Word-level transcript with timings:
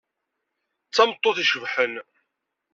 D 0.87 0.91
tameṭṭut 0.95 1.37
icebḥen. 1.43 1.93